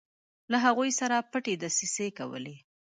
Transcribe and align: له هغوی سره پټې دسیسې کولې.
له 0.51 0.57
هغوی 0.65 0.91
سره 0.99 1.25
پټې 1.31 1.53
دسیسې 1.63 2.07
کولې. 2.19 2.55